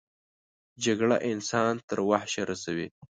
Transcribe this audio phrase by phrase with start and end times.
[0.83, 2.87] جګړه انسان تر وحشه رسوي